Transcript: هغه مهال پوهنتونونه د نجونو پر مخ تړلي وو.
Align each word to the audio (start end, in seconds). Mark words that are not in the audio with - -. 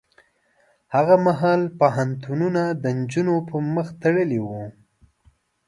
هغه 0.95 1.15
مهال 1.25 1.61
پوهنتونونه 1.79 2.63
د 2.83 2.85
نجونو 2.97 3.35
پر 3.47 3.61
مخ 3.75 3.87
تړلي 4.01 4.39
وو. 4.43 4.63